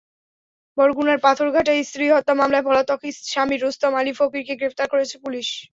[0.77, 2.99] বরগুনার পাথরঘাটায় স্ত্রী হত্যা মামলায় পলাতক
[3.25, 5.47] স্বামী রুস্তম আলী ফকিরকে গ্রেপ্তার করেছে পুলিশ।